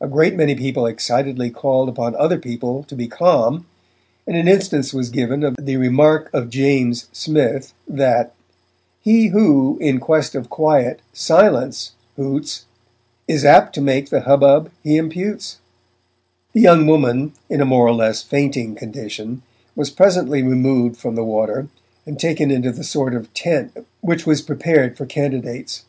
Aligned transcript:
A 0.00 0.06
great 0.06 0.36
many 0.36 0.54
people 0.54 0.86
excitedly 0.86 1.50
called 1.50 1.88
upon 1.88 2.14
other 2.14 2.38
people 2.38 2.84
to 2.84 2.94
be 2.94 3.08
calm, 3.08 3.66
and 4.24 4.36
an 4.36 4.46
instance 4.46 4.94
was 4.94 5.10
given 5.10 5.42
of 5.42 5.56
the 5.60 5.76
remark 5.76 6.30
of 6.32 6.50
James 6.50 7.08
Smith 7.10 7.74
that 7.88 8.32
He 9.00 9.26
who, 9.30 9.76
in 9.80 9.98
quest 9.98 10.36
of 10.36 10.48
quiet, 10.48 11.02
'Silence!' 11.12 11.94
hoots 12.14 12.66
Is 13.26 13.44
apt 13.44 13.74
to 13.74 13.80
make 13.80 14.08
the 14.10 14.20
hubbub 14.20 14.70
he 14.84 14.96
imputes. 14.96 15.58
The 16.52 16.60
young 16.60 16.86
woman, 16.86 17.32
in 17.50 17.60
a 17.60 17.64
more 17.64 17.88
or 17.88 17.92
less 17.92 18.22
fainting 18.22 18.76
condition, 18.76 19.42
was 19.74 19.90
presently 19.90 20.44
removed 20.44 20.96
from 20.96 21.16
the 21.16 21.24
water, 21.24 21.66
and 22.06 22.20
taken 22.20 22.52
into 22.52 22.70
the 22.70 22.84
sort 22.84 23.16
of 23.16 23.34
tent 23.34 23.72
which 24.00 24.24
was 24.26 24.42
prepared 24.42 24.96
for 24.96 25.06
candidates. 25.06 25.84